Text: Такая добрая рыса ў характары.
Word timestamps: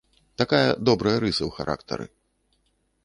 Такая 0.41 0.69
добрая 0.89 1.13
рыса 1.25 1.41
ў 1.49 1.53
характары. 1.59 2.05